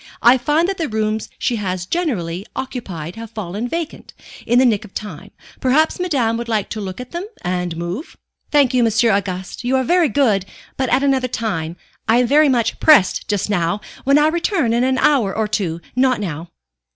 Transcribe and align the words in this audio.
I 0.23 0.39
find 0.39 0.67
that 0.67 0.79
the 0.79 0.89
rooms 0.89 1.29
she 1.37 1.57
has 1.57 1.85
generally 1.85 2.43
occupied 2.55 3.17
have 3.17 3.29
fallen 3.29 3.67
vacant, 3.67 4.15
in 4.47 4.57
the 4.57 4.65
nick 4.65 4.83
of 4.83 4.95
time. 4.95 5.29
Perhaps 5.59 5.99
madame 5.99 6.37
would 6.37 6.49
like 6.49 6.69
to 6.69 6.81
look 6.81 6.99
at 6.99 7.11
them, 7.11 7.25
and 7.43 7.77
move?" 7.77 8.17
"Thank 8.49 8.73
you, 8.73 8.83
M. 8.83 8.89
Auguste, 9.15 9.63
you 9.63 9.75
are 9.75 9.83
very 9.83 10.09
good; 10.09 10.47
but 10.75 10.89
at 10.89 11.03
another 11.03 11.27
time. 11.27 11.75
I 12.07 12.17
am 12.17 12.25
very 12.25 12.49
much 12.49 12.79
pressed 12.79 13.27
just 13.27 13.47
now. 13.47 13.79
When 14.03 14.17
I 14.17 14.27
return 14.29 14.73
in 14.73 14.83
an 14.83 14.97
hour 14.97 15.37
or 15.37 15.47
two, 15.47 15.79
not 15.95 16.19
now." 16.19 16.49